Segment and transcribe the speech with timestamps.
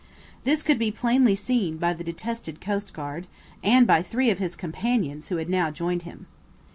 [0.45, 3.27] This could be plainly seen by the detested coastguard,
[3.63, 6.25] and by three of his companions who had now joined him.